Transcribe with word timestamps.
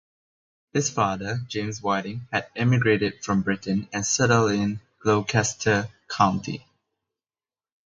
His 0.73 0.89
father 0.89 1.41
James 1.47 1.79
Whiting 1.83 2.27
had 2.31 2.47
emigrated 2.55 3.23
from 3.23 3.43
Britain 3.43 3.87
and 3.93 4.03
settled 4.03 4.51
in 4.51 4.79
Gloucester 4.99 5.89
County. 6.07 6.65